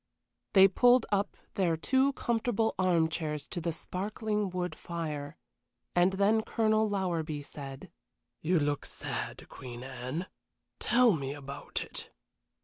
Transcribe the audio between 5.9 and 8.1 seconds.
and then Colonel Lowerby said: